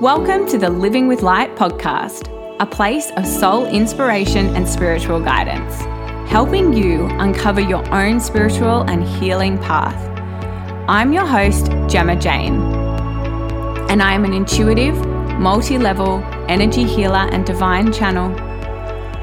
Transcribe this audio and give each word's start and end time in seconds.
Welcome 0.00 0.46
to 0.46 0.56
the 0.56 0.70
Living 0.70 1.08
with 1.08 1.20
Light 1.20 1.54
podcast, 1.56 2.30
a 2.58 2.64
place 2.64 3.10
of 3.18 3.26
soul 3.26 3.66
inspiration 3.66 4.56
and 4.56 4.66
spiritual 4.66 5.20
guidance, 5.20 5.76
helping 6.26 6.72
you 6.72 7.04
uncover 7.18 7.60
your 7.60 7.86
own 7.94 8.18
spiritual 8.18 8.80
and 8.88 9.06
healing 9.06 9.58
path. 9.58 9.94
I'm 10.88 11.12
your 11.12 11.26
host, 11.26 11.66
Gemma 11.86 12.16
Jane, 12.16 12.62
and 13.90 14.02
I 14.02 14.14
am 14.14 14.24
an 14.24 14.32
intuitive, 14.32 14.96
multi 15.38 15.76
level 15.76 16.24
energy 16.48 16.84
healer 16.84 17.28
and 17.30 17.44
divine 17.44 17.92
channel, 17.92 18.34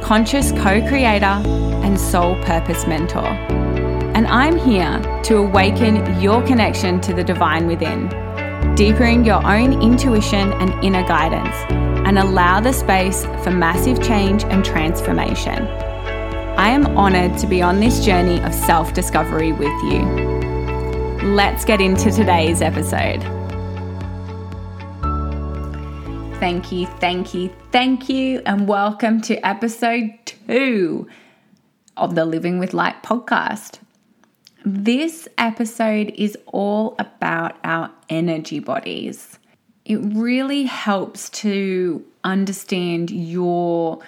conscious 0.03 0.51
co 0.51 0.87
creator, 0.87 1.25
and 1.25 1.99
soul 1.99 2.35
purpose 2.43 2.85
mentor. 2.85 3.25
And 3.25 4.27
I'm 4.27 4.59
here 4.59 5.01
to 5.23 5.37
awaken 5.37 6.21
your 6.21 6.45
connection 6.45 7.01
to 7.01 7.15
the 7.15 7.23
divine 7.23 7.65
within 7.65 8.26
deepening 8.77 9.25
your 9.25 9.43
own 9.43 9.81
intuition 9.81 10.53
and 10.53 10.71
inner 10.85 11.01
guidance, 11.07 11.55
and 12.07 12.19
allow 12.19 12.59
the 12.59 12.71
space 12.71 13.25
for 13.43 13.49
massive 13.49 13.99
change 14.03 14.43
and 14.43 14.63
transformation. 14.63 15.65
I 16.57 16.69
am 16.69 16.85
honoured 16.95 17.39
to 17.39 17.47
be 17.47 17.59
on 17.59 17.79
this 17.79 18.05
journey 18.05 18.39
of 18.43 18.53
self 18.53 18.93
discovery 18.93 19.51
with 19.51 19.73
you. 19.85 20.03
Let's 21.23 21.65
get 21.65 21.81
into 21.81 22.11
today's 22.11 22.61
episode. 22.61 23.23
Thank 26.39 26.71
you, 26.71 26.85
thank 26.85 27.33
you, 27.33 27.51
thank 27.71 28.09
you, 28.09 28.43
and 28.45 28.67
welcome 28.67 29.21
to 29.21 29.43
episode 29.43 30.11
two 30.23 31.07
of 31.97 32.13
the 32.13 32.25
Living 32.25 32.59
with 32.59 32.75
Light 32.75 33.01
podcast. 33.01 33.79
This 34.65 35.27
episode 35.37 36.13
is 36.15 36.37
all 36.47 36.95
about 36.99 37.57
our 37.63 37.91
energy 38.09 38.59
bodies. 38.59 39.37
It 39.85 39.97
really 39.97 40.63
helps 40.63 41.29
to 41.41 42.03
understand 42.23 43.09
your 43.11 43.99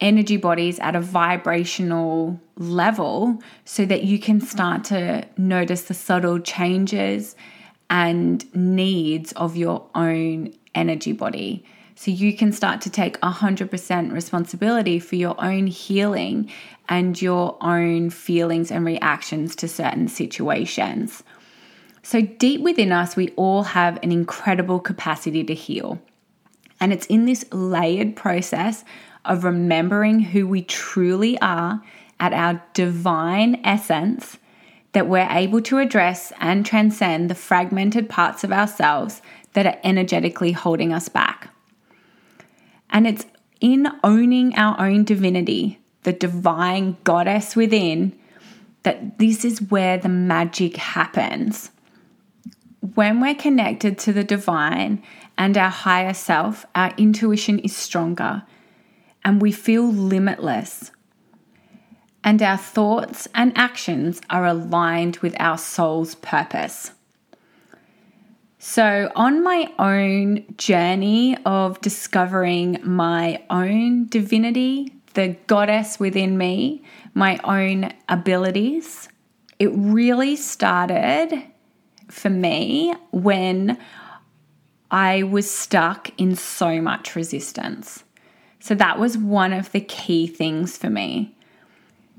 energy 0.00 0.38
bodies 0.38 0.78
at 0.78 0.96
a 0.96 1.00
vibrational 1.00 2.40
level 2.56 3.42
so 3.64 3.84
that 3.84 4.04
you 4.04 4.18
can 4.18 4.40
start 4.40 4.84
to 4.84 5.26
notice 5.36 5.82
the 5.82 5.94
subtle 5.94 6.38
changes 6.38 7.36
and 7.90 8.54
needs 8.54 9.32
of 9.32 9.56
your 9.56 9.86
own 9.94 10.54
energy 10.74 11.12
body. 11.12 11.64
So 12.00 12.10
you 12.10 12.34
can 12.34 12.50
start 12.50 12.80
to 12.80 12.88
take 12.88 13.20
100% 13.20 14.10
responsibility 14.10 14.98
for 14.98 15.16
your 15.16 15.34
own 15.38 15.66
healing 15.66 16.50
and 16.88 17.20
your 17.20 17.58
own 17.60 18.08
feelings 18.08 18.70
and 18.70 18.86
reactions 18.86 19.54
to 19.56 19.68
certain 19.68 20.08
situations. 20.08 21.22
So, 22.02 22.22
deep 22.22 22.62
within 22.62 22.90
us, 22.90 23.16
we 23.16 23.28
all 23.36 23.64
have 23.64 23.98
an 24.02 24.12
incredible 24.12 24.80
capacity 24.80 25.44
to 25.44 25.52
heal. 25.52 26.00
And 26.80 26.94
it's 26.94 27.04
in 27.08 27.26
this 27.26 27.44
layered 27.52 28.16
process 28.16 28.82
of 29.26 29.44
remembering 29.44 30.20
who 30.20 30.46
we 30.46 30.62
truly 30.62 31.38
are 31.42 31.82
at 32.18 32.32
our 32.32 32.62
divine 32.72 33.60
essence 33.62 34.38
that 34.92 35.06
we're 35.06 35.28
able 35.30 35.60
to 35.60 35.76
address 35.76 36.32
and 36.40 36.64
transcend 36.64 37.28
the 37.28 37.34
fragmented 37.34 38.08
parts 38.08 38.42
of 38.42 38.52
ourselves 38.52 39.20
that 39.52 39.66
are 39.66 39.78
energetically 39.84 40.52
holding 40.52 40.94
us 40.94 41.10
back. 41.10 41.50
And 42.90 43.06
it's 43.06 43.26
in 43.60 43.88
owning 44.02 44.54
our 44.56 44.80
own 44.80 45.04
divinity, 45.04 45.80
the 46.02 46.12
divine 46.12 46.96
goddess 47.04 47.54
within, 47.54 48.18
that 48.82 49.18
this 49.18 49.44
is 49.44 49.62
where 49.62 49.98
the 49.98 50.08
magic 50.08 50.76
happens. 50.76 51.70
When 52.94 53.20
we're 53.20 53.34
connected 53.34 53.98
to 53.98 54.12
the 54.12 54.24
divine 54.24 55.02
and 55.36 55.56
our 55.56 55.70
higher 55.70 56.14
self, 56.14 56.64
our 56.74 56.92
intuition 56.96 57.58
is 57.58 57.76
stronger 57.76 58.42
and 59.24 59.40
we 59.40 59.52
feel 59.52 59.86
limitless. 59.86 60.90
And 62.24 62.42
our 62.42 62.56
thoughts 62.56 63.28
and 63.34 63.56
actions 63.56 64.20
are 64.28 64.46
aligned 64.46 65.18
with 65.18 65.34
our 65.38 65.58
soul's 65.58 66.14
purpose. 66.16 66.92
So, 68.62 69.10
on 69.16 69.42
my 69.42 69.72
own 69.78 70.44
journey 70.58 71.34
of 71.46 71.80
discovering 71.80 72.78
my 72.82 73.42
own 73.48 74.06
divinity, 74.08 74.92
the 75.14 75.28
goddess 75.46 75.98
within 75.98 76.36
me, 76.36 76.84
my 77.14 77.40
own 77.42 77.90
abilities, 78.10 79.08
it 79.58 79.70
really 79.72 80.36
started 80.36 81.42
for 82.08 82.28
me 82.28 82.92
when 83.12 83.78
I 84.90 85.22
was 85.22 85.50
stuck 85.50 86.10
in 86.20 86.36
so 86.36 86.82
much 86.82 87.16
resistance. 87.16 88.04
So, 88.58 88.74
that 88.74 88.98
was 88.98 89.16
one 89.16 89.54
of 89.54 89.72
the 89.72 89.80
key 89.80 90.26
things 90.26 90.76
for 90.76 90.90
me. 90.90 91.34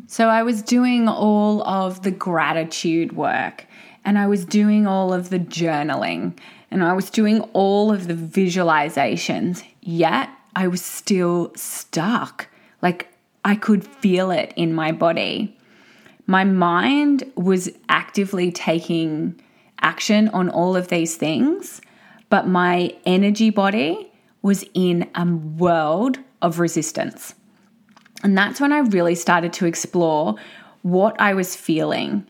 So, 0.08 0.28
I 0.28 0.42
was 0.42 0.64
doing 0.64 1.08
all 1.08 1.62
of 1.68 2.02
the 2.02 2.10
gratitude 2.10 3.14
work 3.14 3.68
and 4.04 4.18
I 4.18 4.28
was 4.28 4.46
doing 4.46 4.88
all 4.88 5.14
of 5.14 5.30
the 5.30 5.40
journaling 5.40 6.38
and 6.70 6.84
I 6.84 6.94
was 6.94 7.10
doing 7.10 7.42
all 7.54 7.92
of 7.92 8.08
the 8.08 8.14
visualizations, 8.14 9.64
yet 9.82 10.30
I 10.56 10.68
was 10.68 10.82
still 10.82 11.52
stuck. 11.56 12.48
Like 12.82 13.14
I 13.44 13.56
could 13.56 13.86
feel 13.86 14.32
it 14.32 14.54
in 14.56 14.74
my 14.74 14.92
body. 14.92 15.58
My 16.28 16.44
mind 16.44 17.30
was 17.36 17.70
actively 17.90 18.52
taking 18.52 19.40
action 19.82 20.30
on 20.30 20.50
all 20.50 20.76
of 20.76 20.88
these 20.88 21.18
things, 21.18 21.82
but 22.30 22.48
my 22.48 22.96
energy 23.06 23.50
body 23.50 24.12
was 24.42 24.64
in 24.74 25.10
a 25.16 25.26
world 25.26 26.20
of 26.42 26.60
resistance. 26.60 27.36
And 28.24 28.38
that's 28.38 28.62
when 28.62 28.72
I 28.72 28.80
really 28.80 29.16
started 29.16 29.52
to 29.54 29.66
explore 29.66 30.36
what 30.84 31.20
I 31.20 31.34
was 31.34 31.56
feeling 31.56 32.28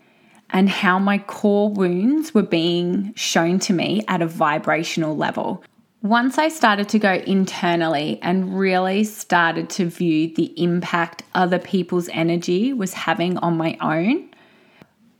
and 0.51 0.69
how 0.69 0.99
my 0.99 1.17
core 1.17 1.69
wounds 1.69 2.33
were 2.33 2.41
being 2.41 3.13
shown 3.15 3.59
to 3.59 3.73
me 3.73 4.03
at 4.07 4.21
a 4.21 4.27
vibrational 4.27 5.15
level. 5.15 5.63
Once 6.01 6.37
I 6.37 6.49
started 6.49 6.89
to 6.89 6.99
go 6.99 7.13
internally 7.13 8.19
and 8.23 8.57
really 8.57 9.03
started 9.03 9.69
to 9.71 9.85
view 9.85 10.33
the 10.33 10.51
impact 10.61 11.23
other 11.35 11.59
people's 11.59 12.09
energy 12.09 12.73
was 12.73 12.93
having 12.93 13.37
on 13.37 13.55
my 13.55 13.77
own, 13.79 14.29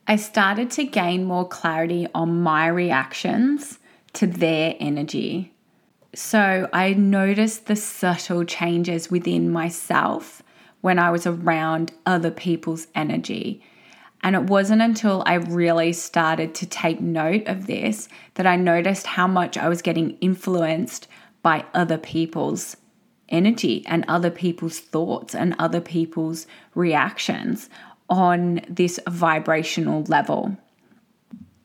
I 0.08 0.16
started 0.16 0.72
to 0.72 0.84
gain 0.84 1.24
more 1.24 1.48
clarity 1.48 2.08
on 2.16 2.42
my 2.42 2.68
reactions 2.68 3.78
to 4.14 4.28
their 4.28 4.76
energy. 4.80 5.54
So 6.14 6.68
I 6.74 6.94
noticed 6.94 7.68
the 7.68 7.76
subtle 7.76 8.44
changes 8.44 9.10
within 9.10 9.52
myself 9.52 10.42
when 10.82 11.00
I 11.00 11.12
was 11.12 11.28
around 11.28 11.94
other 12.06 12.32
people's 12.32 12.88
energy. 12.96 13.64
And 14.24 14.36
it 14.36 14.44
wasn't 14.44 14.82
until 14.82 15.24
I 15.26 15.36
really 15.36 15.94
started 15.94 16.54
to 16.56 16.66
take 16.66 17.02
note 17.02 17.48
of 17.48 17.68
this 17.68 18.08
that 18.36 18.46
I 18.46 18.56
noticed 18.56 19.08
how 19.08 19.28
much 19.28 19.58
I 19.58 19.68
was 19.68 19.82
getting 19.82 20.18
influenced 20.22 21.08
by 21.42 21.66
other 21.74 21.98
people's 21.98 22.78
energy 23.30 23.84
and 23.88 24.06
other 24.08 24.30
people's 24.30 24.80
thoughts 24.80 25.34
and 25.34 25.56
other 25.58 25.82
people's 25.82 26.46
reactions 26.76 27.70
on 28.10 28.62
this 28.70 29.00
vibrational 29.08 30.04
level. 30.04 30.58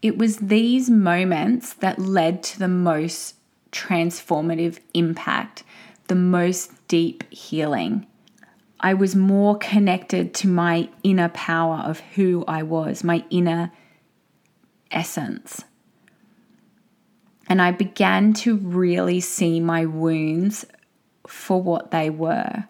It 0.00 0.16
was 0.16 0.38
these 0.38 0.88
moments 0.88 1.74
that 1.74 1.98
led 1.98 2.42
to 2.44 2.58
the 2.58 2.68
most 2.68 3.34
transformative 3.72 4.78
impact, 4.94 5.64
the 6.06 6.14
most 6.14 6.70
deep 6.88 7.24
healing. 7.32 8.06
I 8.80 8.94
was 8.94 9.16
more 9.16 9.56
connected 9.58 10.34
to 10.34 10.48
my 10.48 10.88
inner 11.02 11.28
power 11.30 11.82
of 11.84 12.00
who 12.00 12.44
I 12.46 12.62
was, 12.62 13.02
my 13.02 13.24
inner 13.30 13.72
essence. 14.90 15.64
And 17.48 17.62
I 17.62 17.70
began 17.70 18.32
to 18.34 18.56
really 18.56 19.20
see 19.20 19.60
my 19.60 19.86
wounds 19.86 20.66
for 21.26 21.62
what 21.62 21.90
they 21.90 22.10
were. 22.10 22.64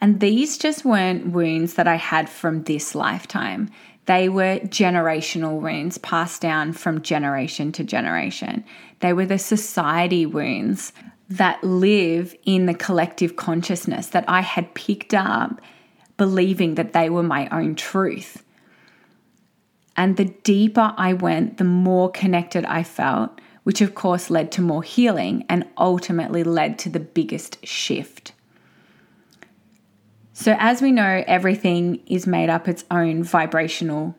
And 0.00 0.20
these 0.20 0.58
just 0.58 0.84
weren't 0.84 1.28
wounds 1.28 1.74
that 1.74 1.88
I 1.88 1.96
had 1.96 2.28
from 2.28 2.64
this 2.64 2.94
lifetime. 2.94 3.70
They 4.06 4.28
were 4.28 4.60
generational 4.60 5.60
wounds 5.60 5.98
passed 5.98 6.40
down 6.40 6.72
from 6.72 7.02
generation 7.02 7.72
to 7.72 7.84
generation. 7.84 8.64
They 9.00 9.12
were 9.12 9.26
the 9.26 9.38
society 9.38 10.24
wounds 10.24 10.92
that 11.28 11.62
live 11.62 12.34
in 12.44 12.66
the 12.66 12.74
collective 12.74 13.34
consciousness 13.34 14.06
that 14.08 14.24
I 14.28 14.42
had 14.42 14.74
picked 14.74 15.12
up, 15.12 15.60
believing 16.16 16.76
that 16.76 16.92
they 16.92 17.10
were 17.10 17.24
my 17.24 17.48
own 17.48 17.74
truth. 17.74 18.44
And 19.96 20.16
the 20.16 20.26
deeper 20.26 20.94
I 20.96 21.12
went, 21.12 21.56
the 21.58 21.64
more 21.64 22.10
connected 22.10 22.64
I 22.64 22.84
felt, 22.84 23.40
which 23.64 23.80
of 23.80 23.96
course 23.96 24.30
led 24.30 24.52
to 24.52 24.62
more 24.62 24.84
healing 24.84 25.44
and 25.48 25.68
ultimately 25.76 26.44
led 26.44 26.78
to 26.80 26.88
the 26.88 27.00
biggest 27.00 27.66
shift. 27.66 28.32
So, 30.38 30.54
as 30.58 30.82
we 30.82 30.92
know, 30.92 31.24
everything 31.26 32.02
is 32.06 32.26
made 32.26 32.50
up 32.50 32.68
its 32.68 32.84
own 32.90 33.22
vibrational 33.24 34.14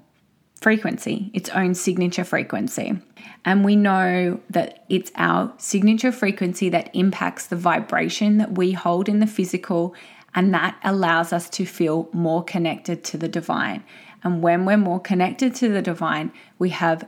frequency, 0.59 1.29
its 1.31 1.47
own 1.51 1.75
signature 1.75 2.23
frequency. 2.23 2.99
And 3.45 3.63
we 3.63 3.75
know 3.75 4.39
that 4.49 4.83
it's 4.89 5.11
our 5.15 5.53
signature 5.59 6.11
frequency 6.11 6.69
that 6.69 6.89
impacts 6.95 7.45
the 7.45 7.55
vibration 7.55 8.39
that 8.39 8.57
we 8.57 8.71
hold 8.71 9.07
in 9.07 9.19
the 9.19 9.27
physical, 9.27 9.93
and 10.33 10.51
that 10.55 10.75
allows 10.83 11.33
us 11.33 11.51
to 11.51 11.67
feel 11.67 12.09
more 12.13 12.43
connected 12.43 13.03
to 13.03 13.17
the 13.17 13.27
divine. 13.27 13.83
And 14.23 14.41
when 14.41 14.65
we're 14.65 14.75
more 14.75 14.99
connected 14.99 15.53
to 15.55 15.69
the 15.69 15.83
divine, 15.83 16.31
we 16.57 16.69
have 16.69 17.07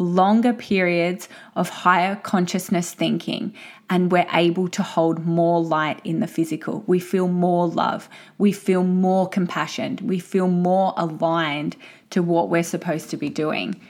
longer 0.00 0.52
periods 0.52 1.28
of 1.54 1.68
higher 1.68 2.16
consciousness 2.16 2.92
thinking 2.92 3.54
and 3.88 4.10
we're 4.10 4.26
able 4.32 4.68
to 4.68 4.82
hold 4.82 5.26
more 5.26 5.62
light 5.62 6.00
in 6.04 6.20
the 6.20 6.26
physical. 6.26 6.82
We 6.86 7.00
feel 7.00 7.28
more 7.28 7.68
love. 7.68 8.08
We 8.38 8.52
feel 8.52 8.84
more 8.84 9.28
compassion. 9.28 9.98
We 10.02 10.18
feel 10.18 10.48
more 10.48 10.94
aligned 10.96 11.76
to 12.10 12.22
what 12.22 12.48
we're 12.48 12.62
supposed 12.62 13.10
to 13.10 13.16
be 13.16 13.28
doing. 13.28 13.80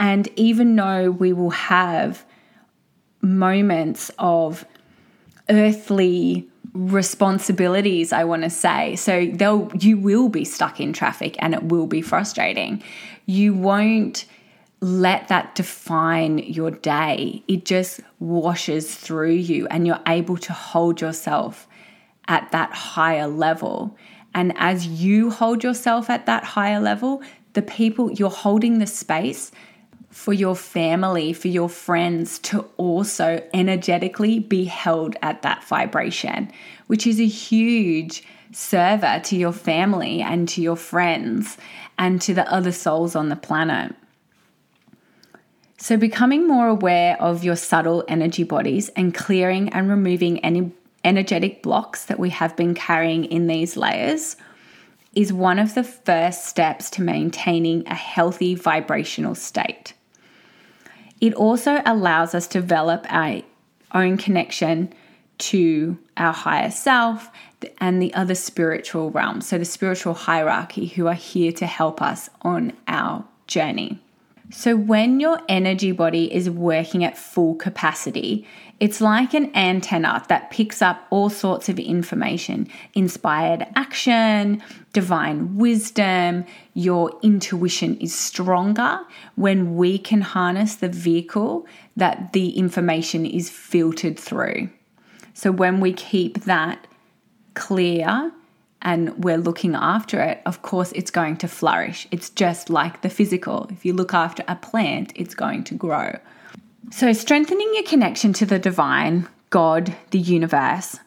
And 0.00 0.28
even 0.36 0.74
though 0.76 1.10
we 1.10 1.32
will 1.32 1.50
have 1.50 2.24
moments 3.20 4.10
of 4.18 4.64
earthly 5.48 6.48
responsibilities 6.74 8.14
i 8.14 8.24
want 8.24 8.42
to 8.42 8.48
say 8.48 8.96
so 8.96 9.26
they'll 9.34 9.70
you 9.78 9.98
will 9.98 10.30
be 10.30 10.42
stuck 10.42 10.80
in 10.80 10.90
traffic 10.92 11.36
and 11.38 11.52
it 11.52 11.64
will 11.64 11.86
be 11.86 12.00
frustrating 12.00 12.82
you 13.26 13.52
won't 13.52 14.24
let 14.82 15.28
that 15.28 15.54
define 15.54 16.38
your 16.38 16.72
day. 16.72 17.44
It 17.46 17.64
just 17.64 18.00
washes 18.18 18.92
through 18.92 19.30
you 19.30 19.68
and 19.68 19.86
you're 19.86 20.00
able 20.08 20.36
to 20.38 20.52
hold 20.52 21.00
yourself 21.00 21.68
at 22.26 22.50
that 22.50 22.72
higher 22.72 23.28
level. 23.28 23.96
And 24.34 24.52
as 24.56 24.84
you 24.86 25.30
hold 25.30 25.62
yourself 25.62 26.10
at 26.10 26.26
that 26.26 26.42
higher 26.42 26.80
level, 26.80 27.22
the 27.52 27.62
people 27.62 28.10
you're 28.10 28.28
holding 28.28 28.80
the 28.80 28.88
space 28.88 29.52
for 30.10 30.32
your 30.32 30.56
family, 30.56 31.32
for 31.32 31.48
your 31.48 31.68
friends 31.68 32.40
to 32.40 32.68
also 32.76 33.40
energetically 33.54 34.40
be 34.40 34.64
held 34.64 35.14
at 35.22 35.42
that 35.42 35.62
vibration, 35.62 36.50
which 36.88 37.06
is 37.06 37.20
a 37.20 37.26
huge 37.26 38.24
server 38.50 39.20
to 39.24 39.36
your 39.36 39.52
family 39.52 40.20
and 40.20 40.48
to 40.48 40.60
your 40.60 40.76
friends 40.76 41.56
and 41.98 42.20
to 42.20 42.34
the 42.34 42.52
other 42.52 42.72
souls 42.72 43.14
on 43.14 43.28
the 43.28 43.36
planet. 43.36 43.94
So, 45.82 45.96
becoming 45.96 46.46
more 46.46 46.68
aware 46.68 47.20
of 47.20 47.42
your 47.42 47.56
subtle 47.56 48.04
energy 48.06 48.44
bodies 48.44 48.88
and 48.90 49.12
clearing 49.12 49.68
and 49.70 49.90
removing 49.90 50.38
any 50.38 50.70
energetic 51.02 51.60
blocks 51.60 52.04
that 52.04 52.20
we 52.20 52.30
have 52.30 52.54
been 52.54 52.72
carrying 52.72 53.24
in 53.24 53.48
these 53.48 53.76
layers 53.76 54.36
is 55.16 55.32
one 55.32 55.58
of 55.58 55.74
the 55.74 55.82
first 55.82 56.46
steps 56.46 56.88
to 56.90 57.02
maintaining 57.02 57.84
a 57.88 57.96
healthy 57.96 58.54
vibrational 58.54 59.34
state. 59.34 59.94
It 61.20 61.34
also 61.34 61.82
allows 61.84 62.32
us 62.32 62.46
to 62.46 62.60
develop 62.60 63.04
our 63.08 63.42
own 63.92 64.18
connection 64.18 64.94
to 65.38 65.98
our 66.16 66.32
higher 66.32 66.70
self 66.70 67.28
and 67.78 68.00
the 68.00 68.14
other 68.14 68.36
spiritual 68.36 69.10
realms, 69.10 69.48
so 69.48 69.58
the 69.58 69.64
spiritual 69.64 70.14
hierarchy 70.14 70.86
who 70.86 71.08
are 71.08 71.14
here 71.14 71.50
to 71.50 71.66
help 71.66 72.00
us 72.00 72.30
on 72.42 72.72
our 72.86 73.24
journey. 73.48 74.00
So, 74.50 74.76
when 74.76 75.20
your 75.20 75.40
energy 75.48 75.92
body 75.92 76.32
is 76.32 76.50
working 76.50 77.04
at 77.04 77.16
full 77.16 77.54
capacity, 77.54 78.46
it's 78.80 79.00
like 79.00 79.32
an 79.32 79.54
antenna 79.56 80.24
that 80.28 80.50
picks 80.50 80.82
up 80.82 81.06
all 81.10 81.30
sorts 81.30 81.68
of 81.68 81.78
information 81.78 82.68
inspired 82.94 83.66
action, 83.76 84.62
divine 84.92 85.56
wisdom. 85.56 86.44
Your 86.74 87.16
intuition 87.22 87.96
is 87.98 88.14
stronger 88.14 89.00
when 89.36 89.76
we 89.76 89.98
can 89.98 90.20
harness 90.20 90.74
the 90.74 90.88
vehicle 90.88 91.66
that 91.96 92.32
the 92.32 92.58
information 92.58 93.24
is 93.24 93.48
filtered 93.48 94.18
through. 94.18 94.68
So, 95.34 95.52
when 95.52 95.80
we 95.80 95.92
keep 95.92 96.44
that 96.44 96.86
clear 97.54 98.32
and 98.82 99.24
we're 99.24 99.38
looking 99.38 99.74
after 99.74 100.20
it, 100.20 100.42
of 100.44 100.62
course, 100.62 100.92
it's 100.92 101.10
going 101.10 101.36
to 101.38 101.48
flourish. 101.48 102.08
It's 102.10 102.30
just 102.30 102.68
like 102.68 103.00
the 103.00 103.08
physical. 103.08 103.68
If 103.70 103.84
you 103.84 103.92
look 103.92 104.12
after 104.12 104.44
a 104.48 104.56
plant, 104.56 105.12
it's 105.14 105.34
going 105.34 105.64
to 105.64 105.74
grow. 105.74 106.18
So, 106.90 107.12
strengthening 107.12 107.70
your 107.74 107.84
connection 107.84 108.32
to 108.34 108.46
the 108.46 108.58
divine, 108.58 109.28
God, 109.50 109.94
the 110.10 110.18
universe, 110.18 110.98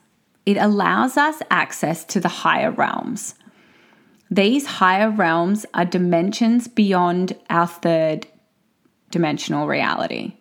it 0.45 0.57
allows 0.57 1.17
us 1.17 1.41
access 1.51 2.05
to 2.05 2.19
the 2.19 2.29
higher 2.29 2.71
realms. 2.71 3.35
These 4.31 4.65
higher 4.65 5.11
realms 5.11 5.65
are 5.73 5.85
dimensions 5.85 6.67
beyond 6.67 7.35
our 7.49 7.67
third 7.67 8.27
dimensional 9.11 9.67
reality 9.67 10.33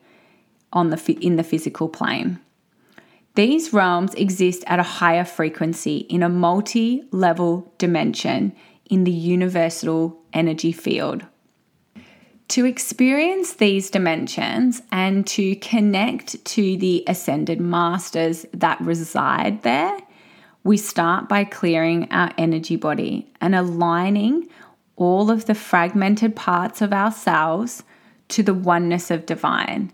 on 0.73 0.91
the 0.91 1.19
in 1.21 1.37
the 1.37 1.43
physical 1.43 1.89
plane. 1.89 2.39
These 3.35 3.73
realms 3.73 4.15
exist 4.15 4.63
at 4.67 4.79
a 4.79 4.85
higher 4.85 5.25
frequency 5.25 5.99
in 5.99 6.23
a 6.23 6.29
multi 6.29 7.03
level 7.11 7.73
dimension 7.79 8.55
in 8.89 9.05
the 9.05 9.11
universal 9.11 10.21
energy 10.33 10.71
field. 10.71 11.25
To 12.49 12.65
experience 12.65 13.55
these 13.55 13.91
dimensions 13.91 14.83
and 14.93 15.27
to 15.29 15.57
connect 15.57 16.45
to 16.45 16.77
the 16.77 17.03
ascended 17.09 17.61
masters 17.61 18.47
that 18.53 18.81
reside 18.81 19.63
there, 19.63 19.99
we 20.63 20.77
start 20.77 21.29
by 21.29 21.45
clearing 21.45 22.07
our 22.13 22.31
energy 22.39 22.77
body 22.77 23.33
and 23.41 23.55
aligning 23.55 24.49
all 24.97 25.31
of 25.31 25.47
the 25.47 25.55
fragmented 25.55 26.37
parts 26.37 26.81
of 26.81 26.93
ourselves 26.93 27.83
to 28.29 28.43
the 28.43 28.55
oneness 28.55 29.11
of 29.11 29.27
divine. 29.27 29.93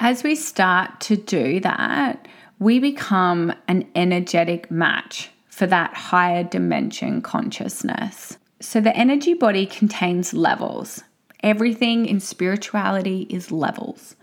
As 0.00 0.22
we 0.22 0.34
start 0.34 1.00
to 1.02 1.16
do 1.16 1.60
that, 1.60 2.26
we 2.58 2.78
become 2.78 3.52
an 3.68 3.88
energetic 3.94 4.70
match 4.70 5.30
for 5.48 5.66
that 5.66 5.94
higher 5.94 6.42
dimension 6.42 7.22
consciousness. 7.22 8.38
So 8.60 8.80
the 8.80 8.96
energy 8.96 9.34
body 9.34 9.66
contains 9.66 10.32
levels. 10.32 11.02
Everything 11.42 12.06
in 12.06 12.20
spirituality 12.20 13.26
is 13.28 13.52
levels. 13.52 14.16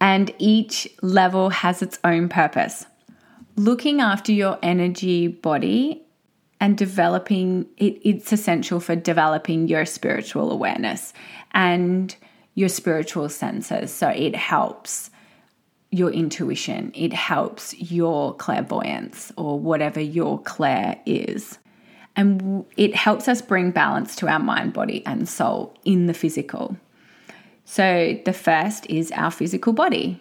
And 0.00 0.32
each 0.38 0.88
level 1.02 1.50
has 1.50 1.82
its 1.82 1.98
own 2.04 2.28
purpose. 2.28 2.86
Looking 3.56 4.00
after 4.00 4.32
your 4.32 4.58
energy 4.62 5.28
body 5.28 6.02
and 6.60 6.76
developing 6.76 7.66
it, 7.76 7.98
it's 8.02 8.32
essential 8.32 8.80
for 8.80 8.94
developing 8.94 9.68
your 9.68 9.84
spiritual 9.84 10.52
awareness 10.52 11.12
and 11.52 12.14
your 12.54 12.68
spiritual 12.68 13.28
senses. 13.28 13.92
So 13.92 14.08
it 14.08 14.36
helps 14.36 15.10
your 15.90 16.10
intuition, 16.10 16.92
it 16.94 17.12
helps 17.12 17.74
your 17.74 18.34
clairvoyance 18.34 19.32
or 19.36 19.58
whatever 19.58 20.00
your 20.00 20.40
clair 20.40 21.00
is. 21.04 21.58
And 22.16 22.64
it 22.76 22.94
helps 22.94 23.28
us 23.28 23.42
bring 23.42 23.70
balance 23.70 24.14
to 24.16 24.28
our 24.28 24.38
mind, 24.38 24.72
body, 24.72 25.04
and 25.06 25.28
soul 25.28 25.76
in 25.84 26.06
the 26.06 26.14
physical. 26.14 26.76
So, 27.64 28.18
the 28.24 28.32
first 28.32 28.86
is 28.86 29.12
our 29.12 29.30
physical 29.30 29.72
body. 29.72 30.20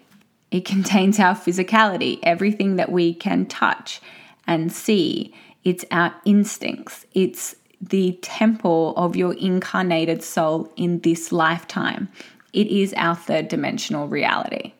It 0.52 0.66
contains 0.66 1.20
our 1.20 1.36
physicality, 1.36 2.20
everything 2.24 2.76
that 2.78 2.92
we 2.92 3.14
can 3.14 3.46
touch 3.46 4.02
and 4.48 4.72
see. 4.72 5.34
It's 5.64 5.86
our 5.92 6.16
instincts. 6.26 7.06
It's 7.14 7.56
the 7.82 8.18
temple 8.22 8.94
of 8.98 9.16
your 9.16 9.34
incarnated 9.34 10.24
soul 10.24 10.72
in 10.76 11.00
this 11.00 11.32
lifetime. 11.32 12.10
It 12.54 12.68
is 12.68 12.94
our 12.96 13.16
third 13.16 13.48
dimensional 13.48 14.08
reality. 14.08 14.74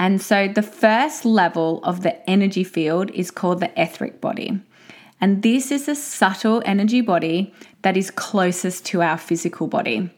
And 0.00 0.22
so 0.22 0.48
the 0.48 0.62
first 0.62 1.26
level 1.26 1.84
of 1.84 2.02
the 2.02 2.28
energy 2.28 2.64
field 2.64 3.10
is 3.10 3.30
called 3.30 3.60
the 3.60 3.70
etheric 3.76 4.18
body. 4.18 4.58
And 5.20 5.42
this 5.42 5.70
is 5.70 5.88
a 5.88 5.94
subtle 5.94 6.62
energy 6.64 7.02
body 7.02 7.52
that 7.82 7.98
is 7.98 8.10
closest 8.10 8.86
to 8.86 9.02
our 9.02 9.18
physical 9.18 9.66
body. 9.66 10.08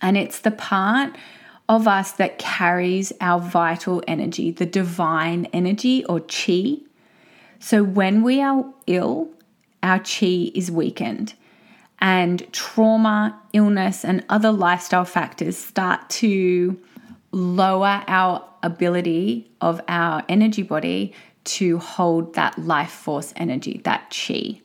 And 0.00 0.16
it's 0.16 0.40
the 0.40 0.50
part 0.50 1.14
of 1.68 1.86
us 1.86 2.12
that 2.12 2.38
carries 2.38 3.12
our 3.20 3.38
vital 3.40 4.02
energy, 4.08 4.50
the 4.50 4.64
divine 4.64 5.48
energy 5.52 6.02
or 6.06 6.20
chi. 6.20 6.78
So 7.58 7.84
when 7.84 8.22
we 8.22 8.40
are 8.40 8.64
ill, 8.86 9.28
our 9.82 9.98
chi 9.98 10.50
is 10.54 10.70
weakened. 10.70 11.34
And 12.00 12.50
trauma, 12.54 13.38
illness, 13.52 14.02
and 14.02 14.24
other 14.30 14.50
lifestyle 14.50 15.04
factors 15.04 15.58
start 15.58 16.08
to 16.20 16.80
lower 17.32 18.02
our 18.06 18.48
ability 18.64 19.50
of 19.60 19.80
our 19.86 20.24
energy 20.28 20.62
body 20.62 21.12
to 21.44 21.78
hold 21.78 22.34
that 22.34 22.58
life 22.58 22.90
force 22.90 23.32
energy, 23.36 23.80
that 23.84 24.10
chi. 24.10 24.60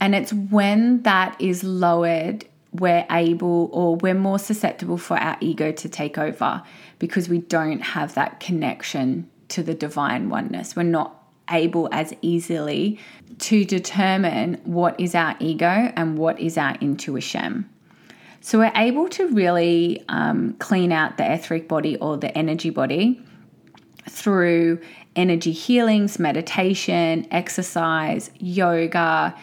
And 0.00 0.14
it's 0.14 0.32
when 0.32 1.02
that 1.02 1.40
is 1.40 1.64
lowered, 1.64 2.44
we're 2.72 3.06
able 3.10 3.70
or 3.72 3.96
we're 3.96 4.14
more 4.14 4.38
susceptible 4.38 4.98
for 4.98 5.16
our 5.16 5.36
ego 5.40 5.72
to 5.72 5.88
take 5.88 6.18
over 6.18 6.62
because 6.98 7.28
we 7.28 7.38
don't 7.38 7.80
have 7.80 8.14
that 8.14 8.40
connection 8.40 9.28
to 9.48 9.62
the 9.62 9.74
divine 9.74 10.28
oneness. 10.28 10.74
We're 10.74 10.84
not 10.84 11.22
able 11.50 11.88
as 11.92 12.14
easily 12.22 12.98
to 13.38 13.64
determine 13.64 14.60
what 14.64 14.98
is 14.98 15.14
our 15.14 15.36
ego 15.38 15.92
and 15.96 16.16
what 16.16 16.40
is 16.40 16.56
our 16.56 16.74
intuition. 16.76 17.68
So 18.44 18.58
we're 18.58 18.72
able 18.74 19.08
to 19.10 19.28
really 19.28 20.04
um, 20.08 20.54
clean 20.54 20.90
out 20.90 21.16
the 21.16 21.32
etheric 21.32 21.68
body 21.68 21.96
or 21.98 22.16
the 22.16 22.36
energy 22.36 22.70
body 22.70 23.22
through 24.10 24.80
energy 25.14 25.52
healings, 25.52 26.18
meditation, 26.18 27.28
exercise, 27.30 28.32
yoga. 28.38 29.36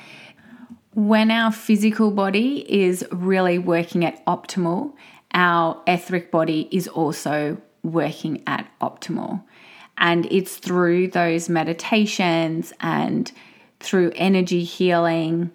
When 0.95 1.31
our 1.31 1.49
physical 1.49 2.11
body 2.11 2.65
is 2.67 3.05
really 3.09 3.57
working 3.57 4.03
at 4.03 4.23
optimal, 4.25 4.91
our 5.33 5.81
etheric 5.87 6.29
body 6.29 6.67
is 6.69 6.89
also 6.89 7.57
working 7.83 8.43
at 8.47 8.69
optimal. 8.81 9.41
And 9.97 10.25
it's 10.25 10.57
through 10.57 11.09
those 11.09 11.47
meditations 11.47 12.73
and 12.81 13.31
through 13.79 14.11
energy 14.15 14.65
healing 14.65 15.51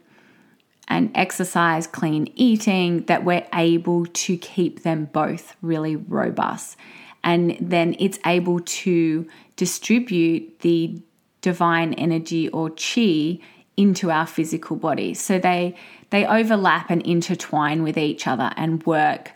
and 0.88 1.10
exercise, 1.14 1.86
clean 1.86 2.32
eating 2.34 3.04
that 3.04 3.24
we're 3.24 3.46
able 3.54 4.06
to 4.06 4.36
keep 4.36 4.82
them 4.82 5.06
both 5.06 5.56
really 5.62 5.96
robust. 5.96 6.76
And 7.22 7.56
then 7.60 7.96
it's 7.98 8.18
able 8.26 8.60
to 8.60 9.26
distribute 9.56 10.60
the 10.60 11.00
divine 11.40 11.94
energy 11.94 12.48
or 12.48 12.70
chi 12.70 13.38
into 13.76 14.10
our 14.10 14.26
physical 14.26 14.76
body. 14.76 15.14
So 15.14 15.38
they 15.38 15.74
they 16.10 16.24
overlap 16.26 16.90
and 16.90 17.02
intertwine 17.02 17.82
with 17.82 17.98
each 17.98 18.26
other 18.26 18.52
and 18.56 18.84
work 18.86 19.32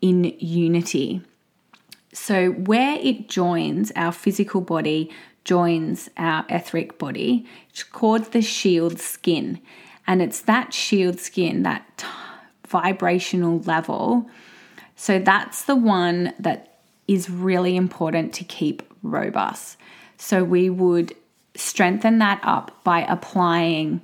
in 0.00 0.24
unity. 0.38 1.22
So, 2.12 2.50
where 2.50 2.98
it 3.00 3.28
joins 3.28 3.92
our 3.94 4.10
physical 4.12 4.60
body, 4.60 5.10
joins 5.44 6.10
our 6.16 6.44
etheric 6.48 6.98
body, 6.98 7.46
it's 7.70 7.82
called 7.84 8.32
the 8.32 8.42
shield 8.42 8.98
skin. 8.98 9.60
And 10.10 10.20
it's 10.20 10.40
that 10.40 10.74
shield 10.74 11.20
skin, 11.20 11.62
that 11.62 11.86
t- 11.98 12.06
vibrational 12.66 13.60
level. 13.60 14.28
So, 14.96 15.20
that's 15.20 15.66
the 15.66 15.76
one 15.76 16.34
that 16.40 16.80
is 17.06 17.30
really 17.30 17.76
important 17.76 18.34
to 18.34 18.44
keep 18.44 18.82
robust. 19.04 19.76
So, 20.16 20.42
we 20.42 20.68
would 20.68 21.14
strengthen 21.54 22.18
that 22.18 22.40
up 22.42 22.82
by 22.82 23.02
applying 23.02 24.00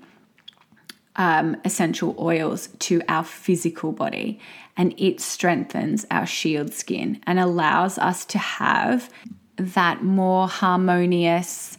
um, 1.17 1.57
essential 1.65 2.15
oils 2.21 2.69
to 2.79 3.03
our 3.09 3.25
physical 3.25 3.91
body 3.91 4.39
and 4.77 4.95
it 4.97 5.21
strengthens 5.21 6.07
our 6.13 6.27
shield 6.27 6.73
skin 6.73 7.21
and 7.27 7.41
allows 7.41 7.99
us 7.99 8.25
to 8.27 8.39
have 8.39 9.11
that 9.57 10.05
more 10.05 10.47
harmonious 10.47 11.76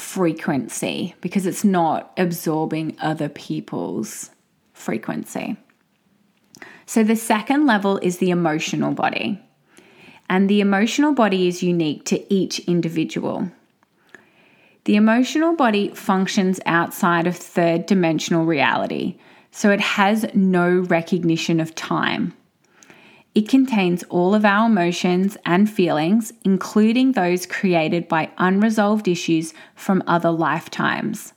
frequency 0.00 1.14
because 1.20 1.46
it's 1.46 1.64
not 1.64 2.12
absorbing 2.16 2.96
other 3.00 3.28
people's 3.28 4.30
frequency. 4.72 5.56
So, 6.86 7.04
the 7.04 7.16
second 7.16 7.66
level 7.66 7.98
is 7.98 8.18
the 8.18 8.30
emotional 8.30 8.92
body. 8.92 9.40
And 10.28 10.48
the 10.48 10.60
emotional 10.60 11.12
body 11.12 11.46
is 11.46 11.62
unique 11.62 12.04
to 12.06 12.32
each 12.32 12.60
individual. 12.60 13.50
The 14.84 14.96
emotional 14.96 15.54
body 15.54 15.90
functions 15.90 16.58
outside 16.66 17.26
of 17.26 17.36
third 17.36 17.86
dimensional 17.86 18.44
reality, 18.44 19.18
so 19.50 19.70
it 19.70 19.80
has 19.80 20.26
no 20.34 20.78
recognition 20.78 21.60
of 21.60 21.74
time. 21.74 22.34
It 23.34 23.48
contains 23.48 24.02
all 24.04 24.34
of 24.34 24.44
our 24.44 24.66
emotions 24.66 25.36
and 25.46 25.70
feelings, 25.70 26.32
including 26.44 27.12
those 27.12 27.46
created 27.46 28.08
by 28.08 28.30
unresolved 28.38 29.06
issues 29.06 29.54
from 29.74 30.02
other 30.06 30.30
lifetimes. 30.30 31.32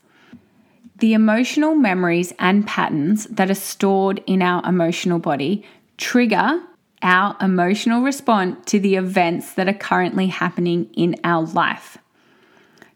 The 0.98 1.14
emotional 1.14 1.76
memories 1.76 2.34
and 2.40 2.66
patterns 2.66 3.26
that 3.26 3.52
are 3.52 3.56
stored 3.56 4.24
in 4.26 4.42
our 4.42 4.66
emotional 4.68 5.20
body 5.20 5.66
trigger 5.98 6.62
our 7.04 7.36
emotional 7.42 8.02
response 8.02 8.66
to 8.66 8.80
the 8.80 8.96
events 8.96 9.54
that 9.54 9.68
are 9.68 9.74
currently 9.74 10.28
happening 10.28 10.90
in 10.94 11.16
our 11.24 11.46
life. 11.46 11.98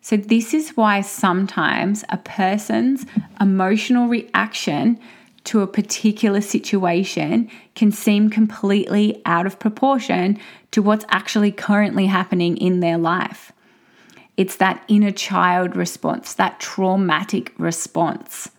So, 0.02 0.16
this 0.16 0.54
is 0.54 0.70
why 0.78 1.02
sometimes 1.02 2.06
a 2.10 2.18
person's 2.18 3.06
emotional 3.42 4.08
reaction 4.08 5.00
to 5.48 5.62
a 5.62 5.68
particular 5.68 6.42
situation 6.42 7.50
can 7.74 7.90
seem 7.92 8.30
completely 8.30 9.22
out 9.26 9.46
of 9.46 9.60
proportion 9.60 10.38
to 10.72 10.82
what's 10.82 11.06
actually 11.10 11.52
currently 11.54 12.06
happening 12.06 12.58
in 12.58 12.82
their 12.82 12.98
life. 12.98 13.54
It's 14.36 14.58
that 14.58 14.84
inner 14.90 15.12
child 15.12 15.76
response, 15.76 16.34
that 16.34 16.60
traumatic 16.60 17.54
response. 17.58 18.52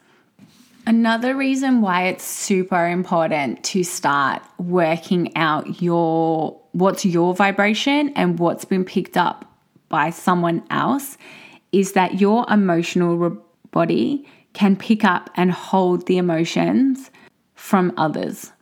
Another 0.87 1.37
reason 1.37 1.83
why 1.83 2.05
it's 2.05 2.25
super 2.25 2.87
important 2.87 3.63
to 3.65 3.85
start 3.85 4.43
working 4.57 5.37
out 5.37 5.83
your 5.83 6.59
what's 6.73 7.05
your 7.05 7.35
vibration 7.35 8.15
and 8.17 8.39
what's 8.39 8.65
been 8.65 8.87
picked 8.87 9.19
up 9.19 9.45
by 9.91 10.09
someone 10.09 10.63
else 10.71 11.19
is 11.71 11.93
that 11.93 12.19
your 12.19 12.47
emotional 12.51 13.37
body 13.73 14.27
can 14.59 14.75
pick 14.75 15.05
up 15.05 15.31
and 15.37 15.53
hold 15.53 16.07
the 16.07 16.19
emotions 16.19 17.13
from 17.55 17.93
others. 17.97 18.53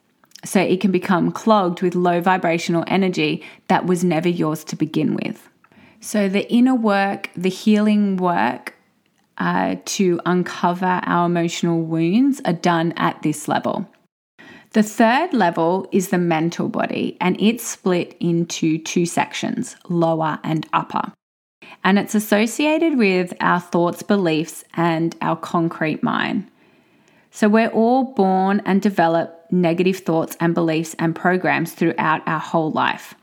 So 0.45 0.61
it 0.61 0.83
can 0.83 0.93
become 0.93 1.33
clogged 1.33 1.81
with 1.81 1.95
low 1.95 2.21
vibrational 2.21 2.85
energy 2.87 3.43
that 3.69 3.87
was 3.87 4.05
never 4.05 4.29
yours 4.29 4.63
to 4.65 4.77
begin 4.77 5.15
with. 5.15 5.49
So 6.01 6.29
the 6.29 6.47
inner 6.53 6.75
work, 6.75 7.31
the 7.35 7.49
healing 7.49 8.19
work 8.19 8.75
uh, 9.39 9.77
to 9.97 10.21
uncover 10.27 11.01
our 11.03 11.25
emotional 11.25 11.81
wounds 11.81 12.43
are 12.45 12.53
done 12.53 12.93
at 12.99 13.23
this 13.23 13.49
level. 13.49 13.89
The 14.73 14.83
third 14.83 15.33
level 15.33 15.89
is 15.93 16.11
the 16.11 16.19
mental 16.19 16.69
body, 16.69 17.17
and 17.23 17.41
it's 17.41 17.67
split 17.67 18.15
into 18.21 18.77
two 18.77 19.07
sections 19.07 19.77
lower 19.89 20.39
and 20.45 20.67
upper 20.75 21.13
and 21.85 21.99
it's 21.99 22.15
associated 22.15 22.99
with 22.99 23.33
our 23.41 23.61
thoughts, 23.61 24.03
beliefs, 24.03 24.65
and 24.75 25.15
our 25.23 25.37
concrete 25.37 26.03
mind. 26.03 26.51
So 27.31 27.49
we're 27.49 27.69
all 27.69 28.05
born 28.15 28.63
and 28.65 28.83
develop 28.83 29.47
negative 29.51 29.99
thoughts 29.99 30.37
and 30.41 30.55
beliefs 30.55 30.97
and 30.99 31.15
programs 31.15 31.73
throughout 31.73 32.27
our 32.27 32.41
whole 32.41 32.73
life. 32.73 33.15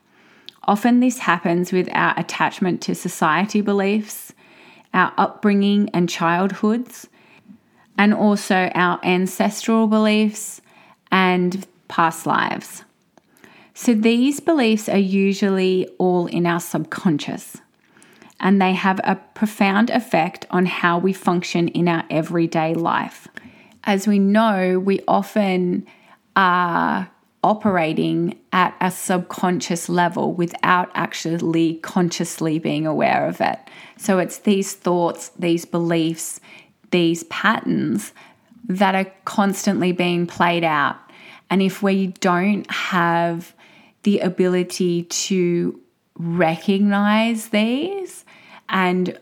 Often 0.66 1.02
this 1.02 1.18
happens 1.20 1.74
with 1.74 1.90
our 1.92 2.14
attachment 2.18 2.82
to 2.84 2.96
society 2.96 3.60
beliefs, 3.60 4.32
our 4.94 5.12
upbringing 5.18 5.90
and 5.94 6.08
childhoods, 6.08 7.10
and 7.98 8.14
also 8.14 8.72
our 8.76 9.00
ancestral 9.04 9.88
beliefs 9.88 10.62
and 11.12 11.68
past 11.88 12.26
lives. 12.26 12.84
So 13.74 13.94
these 13.94 14.40
beliefs 14.40 14.88
are 14.88 14.98
usually 14.98 15.88
all 15.98 16.28
in 16.28 16.46
our 16.46 16.60
subconscious 16.60 17.58
and 18.44 18.62
they 18.62 18.74
have 18.74 19.00
a 19.06 19.16
profound 19.16 19.90
effect 19.90 20.46
on 20.52 20.66
how 20.66 21.00
we 21.00 21.14
function 21.14 21.70
in 21.70 21.88
our 21.88 22.04
everyday 22.10 22.76
life. 22.76 23.30
As 23.86 24.06
we 24.06 24.20
know, 24.20 24.78
we 24.80 25.00
often 25.08 25.88
are 26.36 27.10
operating 27.42 28.38
at 28.52 28.76
a 28.82 28.92
subconscious 28.92 29.88
level 29.88 30.34
without 30.34 30.92
actually 30.94 31.76
consciously 31.76 32.60
being 32.60 32.86
aware 32.86 33.28
of 33.28 33.40
it. 33.40 33.60
So 33.98 34.20
it's 34.20 34.40
these 34.40 34.74
thoughts, 34.74 35.30
these 35.40 35.64
beliefs, 35.64 36.42
these 36.92 37.24
patterns 37.26 38.12
that 38.68 38.94
are 38.94 39.12
constantly 39.24 39.94
being 39.94 40.28
played 40.28 40.66
out. 40.66 40.98
And 41.50 41.62
if 41.62 41.82
we 41.82 42.08
don't 42.08 42.70
have 42.70 43.54
the 44.04 44.20
ability 44.20 45.04
to 45.04 45.80
recognize 46.18 47.50
these, 47.50 48.23
and 48.74 49.18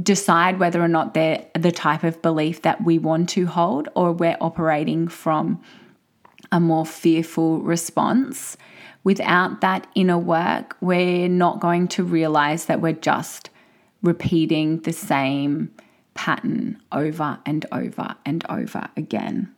decide 0.00 0.58
whether 0.58 0.80
or 0.80 0.88
not 0.88 1.12
they're 1.12 1.44
the 1.58 1.72
type 1.72 2.04
of 2.04 2.22
belief 2.22 2.62
that 2.62 2.82
we 2.82 2.98
want 2.98 3.28
to 3.28 3.44
hold 3.44 3.88
or 3.94 4.12
we're 4.12 4.38
operating 4.40 5.06
from 5.08 5.60
a 6.50 6.58
more 6.58 6.86
fearful 6.86 7.60
response. 7.60 8.56
Without 9.04 9.60
that 9.60 9.86
inner 9.94 10.18
work, 10.18 10.76
we're 10.80 11.28
not 11.28 11.60
going 11.60 11.88
to 11.88 12.04
realize 12.04 12.66
that 12.66 12.80
we're 12.80 12.92
just 12.92 13.50
repeating 14.02 14.78
the 14.80 14.92
same 14.92 15.70
pattern 16.14 16.80
over 16.92 17.38
and 17.44 17.66
over 17.72 18.14
and 18.24 18.44
over 18.48 18.88
again. 18.96 19.52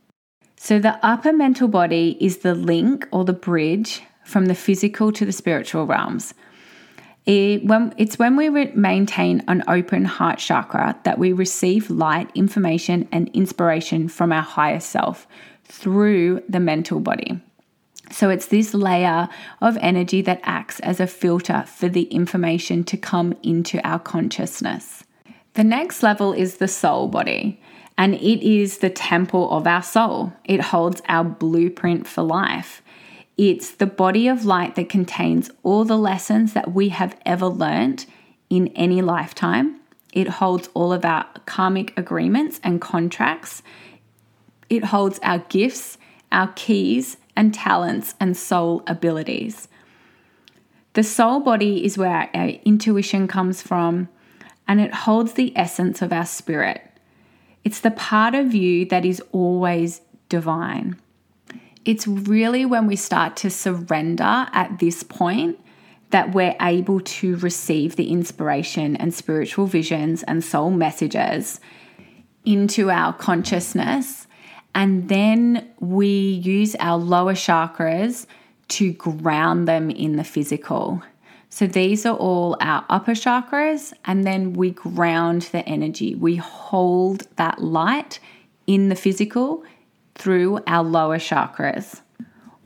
So, 0.57 0.79
the 0.79 0.99
upper 1.05 1.33
mental 1.33 1.69
body 1.69 2.17
is 2.21 2.39
the 2.39 2.55
link 2.55 3.07
or 3.11 3.25
the 3.25 3.35
bridge 3.35 4.03
from 4.25 4.47
the 4.47 4.55
physical 4.55 5.13
to 5.13 5.27
the 5.27 5.33
spiritual 5.33 5.85
realms. 5.87 6.33
It, 7.27 7.65
when, 7.65 7.95
it's 7.97 8.19
when 8.19 8.37
we 8.37 8.51
re- 8.51 8.73
maintain 8.75 9.43
an 9.49 9.63
open 9.67 10.05
heart 10.05 10.39
chakra 10.39 10.99
that 11.05 11.19
we 11.19 11.33
receive 11.33 11.89
light, 11.89 12.31
information, 12.35 13.09
and 13.11 13.31
inspiration 13.33 14.09
from 14.09 14.31
our 14.31 14.43
higher 14.43 14.81
self 14.81 15.27
through 15.65 16.43
the 16.49 16.61
mental 16.61 17.01
body. 17.01 17.41
So 18.11 18.29
it's 18.29 18.47
this 18.47 18.75
layer 18.75 19.29
of 19.63 19.79
energy 19.79 20.21
that 20.23 20.41
acts 20.43 20.79
as 20.81 21.01
a 21.01 21.07
filter 21.07 21.65
for 21.67 21.89
the 21.89 22.03
information 22.05 22.85
to 22.85 22.99
come 22.99 23.35
into 23.43 23.81
our 23.87 23.99
consciousness. 23.99 25.05
The 25.55 25.65
next 25.65 26.03
level 26.03 26.35
is 26.35 26.59
the 26.59 26.69
soul 26.69 27.09
body. 27.09 27.61
and 27.97 28.15
it 28.15 28.43
is 28.43 28.79
the 28.79 28.91
temple 28.91 29.51
of 29.51 29.67
our 29.67 29.83
soul. 29.83 30.33
It 30.45 30.61
holds 30.61 31.01
our 31.09 31.25
blueprint 31.25 32.07
for 32.07 32.23
life. 32.23 32.83
It's 33.37 33.73
the 33.73 33.87
body 33.87 34.29
of 34.29 34.45
light 34.45 34.77
that 34.77 34.89
contains 34.89 35.51
all 35.63 35.85
the 35.85 35.99
lessons 35.99 36.53
that 36.53 36.73
we 36.73 36.91
have 36.91 37.19
ever 37.27 37.47
learned 37.47 38.07
in 38.49 38.69
any 38.69 39.03
lifetime. 39.03 39.81
It 40.13 40.29
holds 40.29 40.69
all 40.75 40.93
of 40.93 41.05
our 41.05 41.27
karmic 41.45 41.93
agreements 41.99 42.61
and 42.63 42.81
contracts. 42.81 43.63
It 44.71 44.85
holds 44.85 45.19
our 45.25 45.39
gifts, 45.39 45.99
our 46.31 46.49
keys, 46.55 47.17
and 47.35 47.53
talents 47.53 48.15
and 48.21 48.37
soul 48.37 48.85
abilities. 48.87 49.67
The 50.93 51.03
soul 51.03 51.41
body 51.41 51.85
is 51.85 51.99
where 51.99 52.31
our 52.33 52.49
intuition 52.65 53.27
comes 53.27 53.61
from, 53.61 54.09
and 54.69 54.81
it 54.81 54.95
holds 54.95 55.33
the 55.33 55.53
essence 55.57 56.01
of 56.01 56.13
our 56.13 56.25
spirit. 56.25 56.81
It's 57.65 57.81
the 57.81 57.91
part 57.91 58.37
of 58.37 58.55
you 58.55 58.85
that 58.87 59.05
is 59.05 59.21
always 59.33 60.03
divine. 60.29 61.01
It's 61.85 62.07
really 62.07 62.65
when 62.65 62.87
we 62.87 62.97
start 62.97 63.37
to 63.37 63.51
surrender 63.51 64.47
at 64.53 64.79
this 64.79 65.03
point 65.03 65.59
that 66.11 66.33
we're 66.33 66.57
able 66.61 67.01
to 67.01 67.37
receive 67.37 67.97
the 67.97 68.11
inspiration 68.11 68.97
and 68.97 69.13
spiritual 69.13 69.67
visions 69.67 70.23
and 70.23 70.43
soul 70.43 70.71
messages 70.71 71.61
into 72.45 72.91
our 72.91 73.13
consciousness. 73.13 74.27
And 74.75 75.09
then 75.09 75.69
we 75.81 76.09
use 76.09 76.75
our 76.77 76.99
lower 76.99 77.35
chakras 77.35 78.27
to 78.69 78.93
ground 78.93 79.69
them 79.69 79.91
in 79.91 80.17
the 80.17 80.25
physical. 80.25 81.03
So 81.51 81.67
these 81.67 82.07
are 82.07 82.17
all 82.17 82.57
our 82.61 82.85
upper 82.89 83.13
chakras, 83.13 83.93
and 84.05 84.25
then 84.25 84.55
we 84.55 84.71
ground 84.71 85.43
the 85.53 85.65
energy. 85.69 86.15
We 86.15 86.37
hold 86.37 87.29
that 87.37 87.63
light 87.63 88.19
in 88.67 88.89
the 88.89 88.97
physical 88.97 89.63
through 90.15 90.61
our 90.67 90.85
lower 90.85 91.19
chakras, 91.19 92.01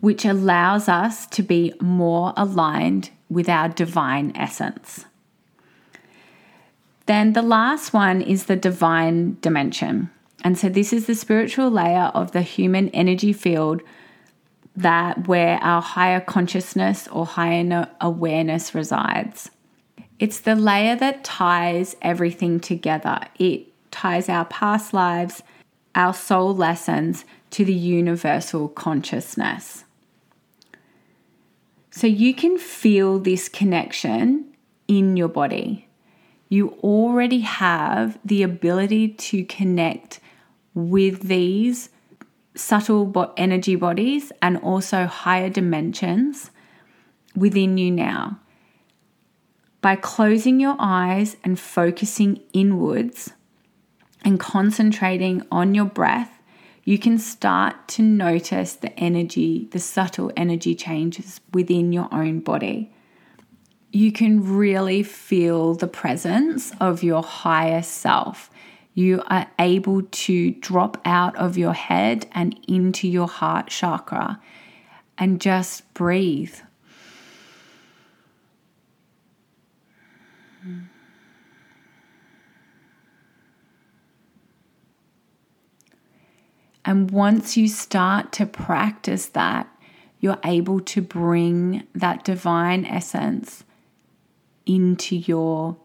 which 0.00 0.25
allows 0.25 0.88
us 0.88 1.26
to 1.28 1.43
be 1.43 1.73
more 1.81 2.33
aligned 2.37 3.11
with 3.28 3.49
our 3.49 3.69
divine 3.69 4.33
essence. 4.35 5.05
Then 7.07 7.33
the 7.33 7.43
last 7.43 7.93
one 7.93 8.21
is 8.21 8.47
the 8.47 8.57
divine 8.57 9.38
dimension. 9.40 10.11
And 10.45 10.59
so 10.59 10.69
this 10.69 10.93
is 10.93 11.07
the 11.07 11.14
spiritual 11.14 11.71
layer 11.71 12.11
of 12.14 12.33
the 12.33 12.43
human 12.43 12.90
energy 12.90 13.33
field 13.33 13.83
that 14.76 15.26
where 15.26 15.59
our 15.59 15.83
higher 15.83 16.21
consciousness 16.21 17.09
or 17.09 17.26
higher 17.26 17.88
awareness 18.00 18.75
resides. 18.75 19.50
It's 20.19 20.40
the 20.40 20.55
layer 20.55 20.95
that 20.97 21.25
ties 21.25 21.97
everything 22.02 22.61
together. 22.61 23.21
It 23.38 23.67
ties 23.90 24.28
our 24.28 24.45
past 24.45 24.93
lives, 24.93 25.43
our 25.99 26.14
soul 26.14 26.55
lessons 26.55 27.25
to 27.50 27.64
the 27.64 27.75
universal 27.75 28.69
consciousness. 28.69 29.85
So 31.90 32.07
you 32.07 32.33
can 32.33 32.57
feel 32.57 33.19
this 33.19 33.49
connection 33.49 34.55
in 34.87 35.17
your 35.17 35.28
body. 35.28 35.88
You 36.49 36.71
already 36.83 37.40
have 37.40 38.17
the 38.25 38.45
ability 38.45 39.09
to 39.09 39.45
connect 39.45 40.21
with 40.73 41.23
these 41.23 41.90
subtle 42.55 43.35
energy 43.37 43.75
bodies 43.75 44.31
and 44.40 44.57
also 44.59 45.07
higher 45.07 45.50
dimensions 45.50 46.52
within 47.35 47.76
you 47.76 47.90
now. 47.90 48.38
By 49.81 49.97
closing 49.97 50.61
your 50.61 50.76
eyes 50.78 51.37
and 51.43 51.59
focusing 51.59 52.40
inwards 52.52 53.33
and 54.25 54.39
concentrating 54.39 55.47
on 55.51 55.75
your 55.75 55.85
breath, 55.85 56.41
you 56.85 56.99
can 56.99 57.19
start 57.19 57.89
to 57.89 58.02
notice 58.02 58.75
the 58.75 58.99
energy, 58.99 59.69
the 59.73 59.78
subtle 59.78 60.33
energy 60.37 60.75
changes 60.75 61.41
within 61.52 61.93
your 61.93 62.09
own 62.13 62.41
body. 62.41 62.93
You 63.91 64.13
can 64.13 64.57
really 64.57 65.02
feel 65.02 65.75
the 65.75 65.87
presence 65.87 66.73
of 66.81 67.02
your 67.02 67.23
higher 67.23 67.83
self 67.83 68.50
you 68.99 69.23
are 69.28 69.47
able 69.61 70.02
to 70.02 70.50
drop 70.50 71.00
out 71.04 71.37
of 71.37 71.57
your 71.57 71.73
head 71.73 72.26
and 72.33 72.59
into 72.67 73.07
your 73.07 73.28
heart 73.28 73.69
chakra 73.69 74.41
and 75.17 75.41
just 75.41 75.95
breathe. 75.95 76.57
And 86.84 87.10
once 87.10 87.56
you 87.56 87.69
start 87.69 88.32
to 88.32 88.47
practice 88.47 89.26
that, 89.26 89.69
you're 90.21 90.38
able 90.45 90.80
to 90.80 91.02
bring 91.02 91.86
that 91.95 92.25
divine 92.25 92.84
essence 92.84 93.64
into 94.67 95.17
your 95.17 95.76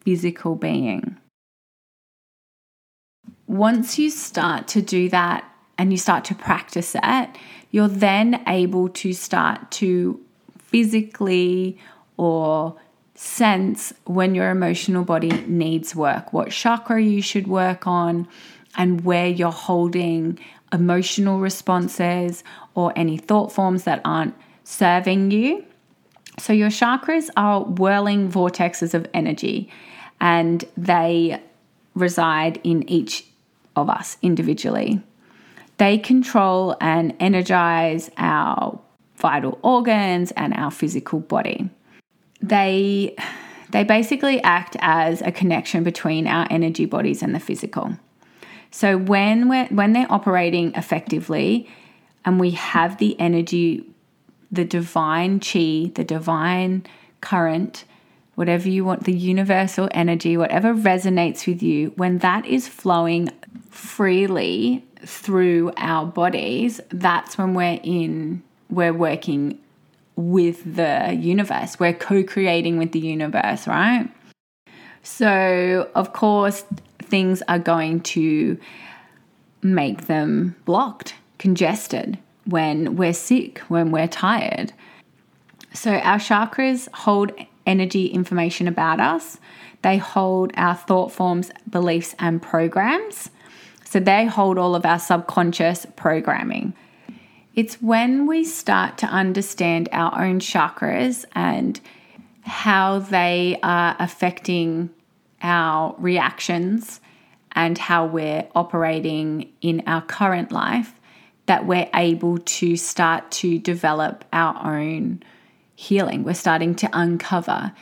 physical 0.00 0.54
being. 0.54 1.16
Once 3.46 3.98
you 3.98 4.10
start 4.10 4.68
to 4.68 4.80
do 4.80 5.08
that 5.08 5.44
and 5.76 5.90
you 5.90 5.98
start 5.98 6.24
to 6.24 6.34
practice 6.34 6.94
it, 7.02 7.30
you're 7.70 7.88
then 7.88 8.42
able 8.46 8.88
to 8.88 9.12
start 9.12 9.70
to 9.70 10.20
physically 10.58 11.78
or 12.16 12.76
sense 13.14 13.92
when 14.04 14.34
your 14.34 14.50
emotional 14.50 15.04
body 15.04 15.30
needs 15.46 15.94
work, 15.94 16.32
what 16.32 16.50
chakra 16.50 17.02
you 17.02 17.20
should 17.20 17.46
work 17.46 17.86
on, 17.86 18.26
and 18.76 19.04
where 19.04 19.26
you're 19.26 19.50
holding 19.50 20.38
emotional 20.72 21.40
responses 21.40 22.44
or 22.74 22.92
any 22.96 23.16
thought 23.16 23.52
forms 23.52 23.84
that 23.84 24.00
aren't 24.04 24.34
serving 24.64 25.30
you. 25.30 25.64
So, 26.38 26.52
your 26.52 26.70
chakras 26.70 27.28
are 27.36 27.62
whirling 27.62 28.30
vortexes 28.30 28.94
of 28.94 29.06
energy 29.12 29.70
and 30.20 30.64
they 30.76 31.42
reside 31.94 32.60
in 32.62 32.88
each 32.88 33.26
of 33.76 33.90
us 33.90 34.16
individually. 34.22 35.02
They 35.78 35.98
control 35.98 36.76
and 36.80 37.14
energize 37.20 38.10
our 38.16 38.78
vital 39.16 39.58
organs 39.62 40.30
and 40.32 40.54
our 40.54 40.70
physical 40.70 41.20
body. 41.20 41.70
They 42.42 43.16
they 43.70 43.84
basically 43.84 44.42
act 44.42 44.76
as 44.80 45.22
a 45.22 45.30
connection 45.30 45.84
between 45.84 46.26
our 46.26 46.46
energy 46.50 46.86
bodies 46.86 47.22
and 47.22 47.34
the 47.34 47.40
physical. 47.40 47.96
So 48.70 48.96
when 48.96 49.48
we're 49.48 49.66
when 49.66 49.92
they're 49.92 50.10
operating 50.10 50.74
effectively 50.74 51.68
and 52.24 52.38
we 52.38 52.50
have 52.52 52.98
the 52.98 53.18
energy, 53.18 53.84
the 54.50 54.64
divine 54.64 55.40
chi, 55.40 55.90
the 55.94 56.04
divine 56.04 56.86
current, 57.20 57.84
whatever 58.34 58.68
you 58.68 58.84
want, 58.84 59.04
the 59.04 59.12
universal 59.12 59.88
energy, 59.92 60.36
whatever 60.36 60.74
resonates 60.74 61.46
with 61.46 61.62
you, 61.62 61.92
when 61.96 62.18
that 62.18 62.46
is 62.46 62.68
flowing 62.68 63.30
freely 63.70 64.84
through 65.04 65.72
our 65.76 66.06
bodies, 66.06 66.80
that's 66.90 67.38
when 67.38 67.54
we're 67.54 67.80
in, 67.82 68.42
we're 68.68 68.92
working 68.92 69.58
with 70.16 70.76
the 70.76 71.16
universe. 71.18 71.78
We're 71.80 71.94
co 71.94 72.22
creating 72.22 72.78
with 72.78 72.92
the 72.92 73.00
universe, 73.00 73.66
right? 73.66 74.08
So, 75.02 75.90
of 75.94 76.12
course, 76.12 76.64
things 77.10 77.42
are 77.48 77.58
going 77.58 78.00
to 78.00 78.58
make 79.62 80.06
them 80.06 80.56
blocked, 80.64 81.14
congested 81.38 82.18
when 82.46 82.96
we're 82.96 83.12
sick, 83.12 83.58
when 83.68 83.90
we're 83.90 84.08
tired. 84.08 84.72
So, 85.72 85.92
our 85.98 86.18
chakras 86.18 86.88
hold 86.92 87.32
energy 87.66 88.06
information 88.06 88.66
about 88.66 89.00
us, 89.00 89.38
they 89.82 89.96
hold 89.96 90.52
our 90.56 90.74
thought 90.74 91.12
forms, 91.12 91.50
beliefs, 91.68 92.14
and 92.18 92.42
programs. 92.42 93.30
So 93.84 93.98
they 93.98 94.26
hold 94.26 94.58
all 94.58 94.74
of 94.74 94.86
our 94.86 94.98
subconscious 94.98 95.86
programming. 95.96 96.74
It's 97.54 97.82
when 97.82 98.26
we 98.26 98.44
start 98.44 98.98
to 98.98 99.06
understand 99.06 99.88
our 99.90 100.22
own 100.22 100.38
chakras 100.38 101.24
and 101.32 101.80
how 102.42 103.00
they 103.00 103.58
are 103.62 103.96
affecting 103.98 104.90
our 105.42 105.94
reactions 105.98 107.00
and 107.52 107.76
how 107.76 108.06
we're 108.06 108.46
operating 108.54 109.52
in 109.60 109.82
our 109.86 110.02
current 110.02 110.52
life 110.52 110.94
that 111.46 111.66
we're 111.66 111.88
able 111.94 112.38
to 112.38 112.76
start 112.76 113.30
to 113.30 113.58
develop 113.58 114.24
our 114.32 114.76
own 114.78 115.22
healing. 115.74 116.22
We're 116.22 116.34
starting 116.34 116.74
to 116.76 116.88
uncover 116.92 117.72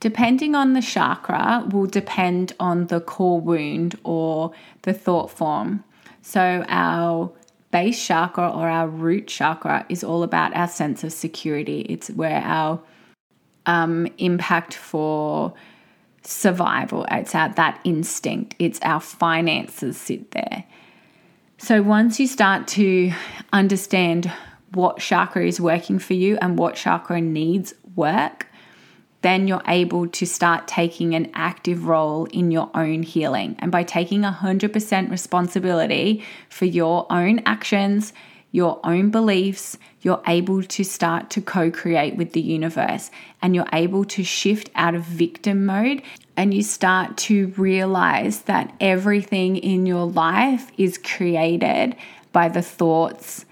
depending 0.00 0.54
on 0.54 0.74
the 0.74 0.82
chakra, 0.82 1.66
will 1.70 1.86
depend 1.86 2.52
on 2.60 2.86
the 2.86 3.00
core 3.00 3.40
wound 3.40 3.98
or 4.04 4.52
the 4.82 4.92
thought 4.92 5.30
form. 5.30 5.84
So, 6.22 6.64
our 6.68 7.32
base 7.70 8.04
chakra 8.04 8.48
or 8.48 8.68
our 8.68 8.88
root 8.88 9.26
chakra 9.26 9.84
is 9.88 10.04
all 10.04 10.22
about 10.22 10.54
our 10.54 10.68
sense 10.68 11.04
of 11.04 11.12
security. 11.12 11.80
It's 11.82 12.10
where 12.10 12.40
our 12.42 12.80
um, 13.66 14.06
impact 14.18 14.74
for 14.74 15.52
survival, 16.22 17.06
it's 17.10 17.34
our 17.34 17.48
that 17.50 17.80
instinct, 17.84 18.54
it's 18.58 18.80
our 18.82 19.00
finances 19.00 19.96
sit 19.96 20.30
there. 20.32 20.64
So 21.58 21.82
once 21.82 22.20
you 22.20 22.26
start 22.26 22.68
to 22.68 23.12
understand 23.52 24.30
what 24.72 24.98
chakra 24.98 25.46
is 25.46 25.60
working 25.60 25.98
for 25.98 26.14
you 26.14 26.38
and 26.40 26.58
what 26.58 26.76
chakra 26.76 27.20
needs 27.20 27.74
work, 27.96 28.46
then 29.22 29.48
you're 29.48 29.62
able 29.66 30.06
to 30.06 30.26
start 30.26 30.68
taking 30.68 31.14
an 31.14 31.30
active 31.34 31.86
role 31.86 32.26
in 32.26 32.52
your 32.52 32.70
own 32.74 33.02
healing. 33.02 33.56
And 33.58 33.72
by 33.72 33.82
taking 33.82 34.22
100% 34.22 35.10
responsibility 35.10 36.22
for 36.48 36.66
your 36.66 37.06
own 37.10 37.40
actions, 37.40 38.12
your 38.50 38.80
own 38.84 39.10
beliefs, 39.10 39.76
you're 40.00 40.22
able 40.26 40.62
to 40.62 40.84
start 40.84 41.30
to 41.30 41.40
co 41.40 41.70
create 41.70 42.16
with 42.16 42.32
the 42.32 42.40
universe 42.40 43.10
and 43.42 43.54
you're 43.54 43.68
able 43.72 44.04
to 44.04 44.24
shift 44.24 44.70
out 44.74 44.94
of 44.94 45.02
victim 45.02 45.66
mode 45.66 46.02
and 46.36 46.54
you 46.54 46.62
start 46.62 47.16
to 47.16 47.48
realize 47.56 48.42
that 48.42 48.72
everything 48.80 49.56
in 49.56 49.86
your 49.86 50.06
life 50.06 50.70
is 50.78 50.96
created 50.96 51.96
by 52.32 52.48
the 52.48 52.62
thoughts, 52.62 53.44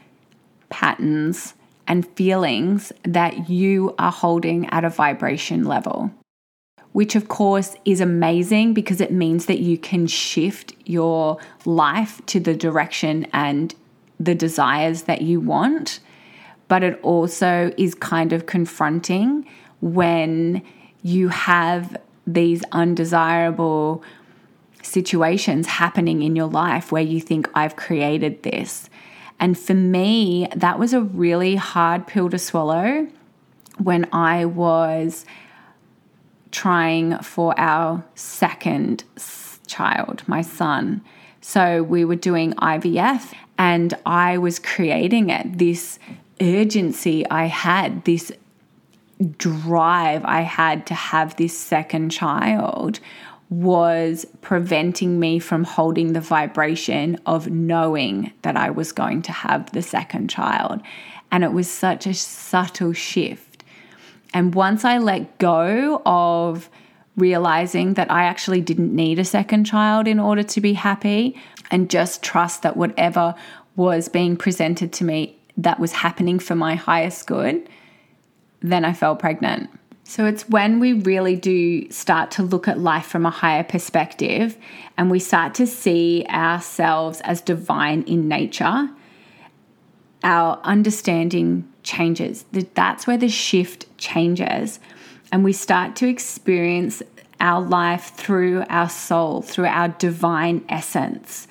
patterns, 0.68 1.54
and 1.88 2.06
feelings 2.08 2.92
that 3.02 3.48
you 3.48 3.94
are 3.98 4.12
holding 4.12 4.66
at 4.70 4.84
a 4.84 4.90
vibration 4.90 5.64
level. 5.64 6.10
Which, 6.92 7.14
of 7.14 7.28
course, 7.28 7.76
is 7.84 8.00
amazing 8.00 8.72
because 8.72 9.00
it 9.00 9.12
means 9.12 9.46
that 9.46 9.58
you 9.58 9.76
can 9.76 10.06
shift 10.06 10.72
your 10.84 11.38
life 11.64 12.24
to 12.26 12.40
the 12.40 12.54
direction 12.54 13.26
and 13.32 13.74
the 14.18 14.34
desires 14.34 15.02
that 15.02 15.22
you 15.22 15.40
want. 15.40 16.00
But 16.68 16.82
it 16.82 16.98
also 17.02 17.72
is 17.76 17.94
kind 17.94 18.32
of 18.32 18.46
confronting 18.46 19.46
when 19.80 20.62
you 21.02 21.28
have 21.28 21.96
these 22.26 22.62
undesirable 22.72 24.02
situations 24.82 25.66
happening 25.66 26.22
in 26.22 26.34
your 26.34 26.48
life 26.48 26.90
where 26.90 27.02
you 27.02 27.20
think, 27.20 27.48
I've 27.54 27.76
created 27.76 28.42
this. 28.42 28.88
And 29.38 29.58
for 29.58 29.74
me, 29.74 30.48
that 30.56 30.78
was 30.78 30.92
a 30.92 31.02
really 31.02 31.56
hard 31.56 32.06
pill 32.06 32.30
to 32.30 32.38
swallow 32.38 33.06
when 33.78 34.08
I 34.12 34.44
was 34.46 35.24
trying 36.50 37.18
for 37.18 37.58
our 37.60 38.04
second 38.14 39.04
child, 39.66 40.22
my 40.26 40.40
son. 40.40 41.02
So 41.40 41.82
we 41.82 42.04
were 42.04 42.16
doing 42.16 42.54
IVF 42.54 43.34
and 43.58 43.94
I 44.04 44.38
was 44.38 44.58
creating 44.58 45.30
it, 45.30 45.58
this 45.58 45.98
urgency 46.40 47.28
I 47.30 47.46
had, 47.46 48.04
this 48.04 48.32
drive 49.38 50.24
I 50.24 50.42
had 50.42 50.86
to 50.88 50.94
have 50.94 51.36
this 51.36 51.56
second 51.56 52.10
child 52.10 53.00
was 53.48 54.26
preventing 54.40 55.20
me 55.20 55.38
from 55.38 55.64
holding 55.64 56.12
the 56.12 56.20
vibration 56.20 57.18
of 57.26 57.48
knowing 57.48 58.32
that 58.42 58.56
I 58.56 58.70
was 58.70 58.92
going 58.92 59.22
to 59.22 59.32
have 59.32 59.70
the 59.72 59.82
second 59.82 60.28
child. 60.28 60.80
And 61.30 61.44
it 61.44 61.52
was 61.52 61.70
such 61.70 62.06
a 62.06 62.14
subtle 62.14 62.92
shift. 62.92 63.64
And 64.34 64.54
once 64.54 64.84
I 64.84 64.98
let 64.98 65.38
go 65.38 66.02
of 66.04 66.68
realizing 67.16 67.94
that 67.94 68.10
I 68.10 68.24
actually 68.24 68.60
didn't 68.60 68.94
need 68.94 69.18
a 69.18 69.24
second 69.24 69.64
child 69.64 70.06
in 70.06 70.20
order 70.20 70.42
to 70.42 70.60
be 70.60 70.74
happy 70.74 71.40
and 71.70 71.90
just 71.90 72.22
trust 72.22 72.62
that 72.62 72.76
whatever 72.76 73.34
was 73.74 74.08
being 74.08 74.36
presented 74.36 74.92
to 74.94 75.04
me 75.04 75.36
that 75.56 75.80
was 75.80 75.92
happening 75.92 76.38
for 76.38 76.54
my 76.54 76.74
highest 76.74 77.26
good, 77.26 77.68
then 78.60 78.84
I 78.84 78.92
fell 78.92 79.16
pregnant. 79.16 79.70
So 80.04 80.24
it's 80.24 80.48
when 80.48 80.78
we 80.78 80.92
really 80.92 81.34
do 81.34 81.90
start 81.90 82.30
to 82.32 82.42
look 82.42 82.68
at 82.68 82.78
life 82.78 83.06
from 83.06 83.26
a 83.26 83.30
higher 83.30 83.64
perspective 83.64 84.56
and 84.96 85.10
we 85.10 85.18
start 85.18 85.54
to 85.54 85.66
see 85.66 86.24
ourselves 86.28 87.20
as 87.22 87.40
divine 87.40 88.02
in 88.02 88.28
nature, 88.28 88.88
our 90.22 90.60
understanding 90.62 91.68
changes. 91.82 92.44
That's 92.52 93.06
where 93.06 93.18
the 93.18 93.28
shift 93.28 93.86
changes. 93.98 94.78
And 95.32 95.44
we 95.44 95.52
start 95.52 95.96
to 95.96 96.08
experience 96.08 97.02
our 97.40 97.60
life 97.60 98.14
through 98.14 98.64
our 98.68 98.88
soul, 98.88 99.42
through 99.42 99.66
our 99.66 99.88
divine 99.88 100.64
essence. 100.68 101.46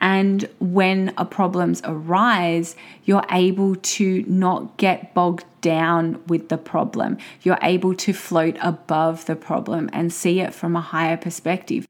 And 0.00 0.48
when 0.60 1.14
problems 1.30 1.80
arise, 1.84 2.76
you're 3.04 3.24
able 3.30 3.76
to 3.76 4.24
not 4.26 4.76
get 4.76 5.14
bogged 5.14 5.44
down 5.62 6.22
with 6.26 6.50
the 6.50 6.58
problem. 6.58 7.16
You're 7.42 7.58
able 7.62 7.94
to 7.94 8.12
float 8.12 8.56
above 8.60 9.24
the 9.24 9.36
problem 9.36 9.88
and 9.92 10.12
see 10.12 10.40
it 10.40 10.52
from 10.52 10.76
a 10.76 10.80
higher 10.80 11.16
perspective. 11.16 11.86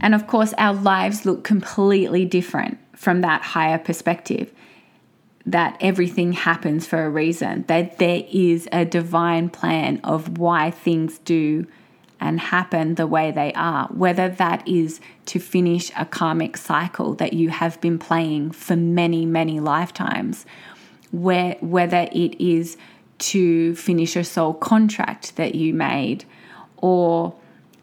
And 0.00 0.14
of 0.14 0.26
course, 0.26 0.52
our 0.58 0.74
lives 0.74 1.24
look 1.24 1.42
completely 1.42 2.24
different 2.24 2.78
from 2.94 3.22
that 3.22 3.42
higher 3.42 3.78
perspective. 3.78 4.52
That 5.44 5.76
everything 5.80 6.32
happens 6.32 6.86
for 6.86 7.04
a 7.04 7.10
reason, 7.10 7.64
that 7.66 7.98
there 7.98 8.22
is 8.30 8.68
a 8.70 8.84
divine 8.84 9.50
plan 9.50 10.00
of 10.04 10.38
why 10.38 10.70
things 10.70 11.18
do 11.18 11.66
and 12.20 12.38
happen 12.38 12.94
the 12.94 13.08
way 13.08 13.32
they 13.32 13.52
are, 13.54 13.88
whether 13.88 14.28
that 14.28 14.66
is 14.68 15.00
to 15.26 15.40
finish 15.40 15.90
a 15.98 16.04
karmic 16.04 16.56
cycle 16.56 17.14
that 17.14 17.32
you 17.32 17.48
have 17.48 17.80
been 17.80 17.98
playing 17.98 18.52
for 18.52 18.76
many, 18.76 19.26
many 19.26 19.58
lifetimes, 19.58 20.46
where, 21.10 21.56
whether 21.60 22.08
it 22.12 22.40
is 22.40 22.76
to 23.18 23.74
finish 23.74 24.14
a 24.14 24.22
soul 24.22 24.54
contract 24.54 25.34
that 25.34 25.56
you 25.56 25.74
made, 25.74 26.24
or 26.76 27.34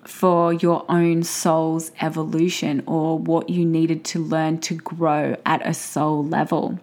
for 0.06 0.54
your 0.54 0.86
own 0.88 1.22
soul's 1.24 1.92
evolution, 2.00 2.82
or 2.86 3.20
what 3.20 3.50
you 3.50 3.66
needed 3.66 4.06
to 4.06 4.24
learn 4.24 4.58
to 4.60 4.76
grow 4.76 5.36
at 5.46 5.68
a 5.68 5.74
soul 5.74 6.24
level. 6.24 6.80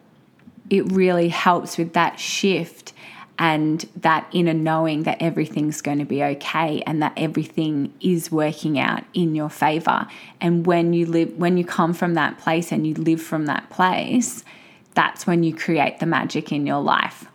It 0.70 0.90
really 0.92 1.29
helps 1.29 1.79
with 1.79 1.92
that 1.94 2.18
shift 2.18 2.92
and 3.38 3.87
that 3.96 4.26
inner 4.33 4.55
knowing 4.55 5.02
that 5.02 5.20
everything's 5.20 5.83
going 5.83 5.98
to 5.98 6.05
be 6.05 6.22
okay 6.22 6.83
and 6.87 7.02
that 7.02 7.12
everything 7.16 7.92
is 8.00 8.31
working 8.31 8.79
out 8.79 9.05
in 9.12 9.35
your 9.35 9.50
favor. 9.50 10.07
And 10.40 10.66
when 10.66 10.92
you 10.92 11.07
live 11.07 11.37
when 11.37 11.57
you 11.57 11.64
come 11.64 11.92
from 11.92 12.14
that 12.14 12.38
place 12.38 12.72
and 12.72 12.87
you 12.87 12.94
live 12.94 13.20
from 13.20 13.46
that 13.46 13.68
place 13.70 14.44
that's 14.94 15.26
when 15.26 15.44
you 15.44 15.55
create 15.55 15.98
the 15.98 16.07
magic 16.07 16.50
in 16.50 16.66
your 16.66 16.81
life. 16.81 17.26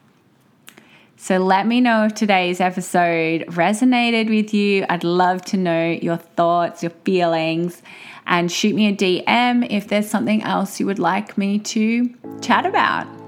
So 1.15 1.37
let 1.37 1.67
me 1.67 1.79
know 1.79 2.05
if 2.05 2.15
today's 2.15 2.59
episode 2.59 3.45
resonated 3.49 4.27
with 4.27 4.55
you. 4.55 4.87
I'd 4.89 5.03
love 5.03 5.45
to 5.45 5.57
know 5.57 5.91
your 5.91 6.17
thoughts 6.17 6.81
your 6.81 6.89
feelings 7.05 7.83
and 8.25 8.51
shoot 8.51 8.75
me 8.75 8.87
a 8.87 8.95
dm 8.95 9.67
if 9.69 9.87
there's 9.87 10.09
something 10.09 10.41
else 10.43 10.79
you 10.79 10.85
would 10.85 10.99
like 10.99 11.37
me 11.37 11.59
to 11.59 12.09
chat 12.41 12.65
about 12.65 13.20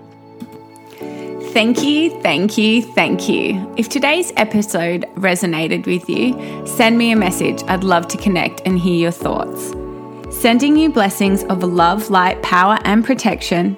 Thank 1.54 1.84
you, 1.84 2.10
thank 2.22 2.58
you, 2.58 2.82
thank 2.82 3.30
you. 3.30 3.72
If 3.78 3.88
today's 3.88 4.34
episode 4.38 5.06
resonated 5.14 5.86
with 5.86 6.10
you, 6.10 6.66
send 6.66 6.98
me 6.98 7.12
a 7.12 7.16
message. 7.16 7.62
I'd 7.68 7.84
love 7.84 8.08
to 8.08 8.18
connect 8.18 8.64
and 8.66 8.80
hear 8.80 8.96
your 8.96 9.12
thoughts. 9.12 9.72
Sending 10.36 10.76
you 10.76 10.90
blessings 10.90 11.44
of 11.44 11.64
love, 11.64 12.10
light, 12.10 12.42
power, 12.42 12.80
and 12.86 13.06
protection. 13.06 13.78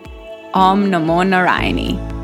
Om 0.53 0.85
Namo 0.89 1.21
Narayani. 1.27 2.14